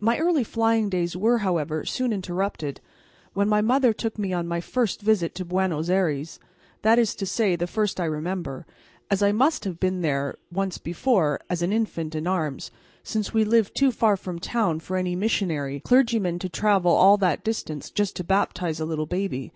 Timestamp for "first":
4.60-5.00, 7.68-8.00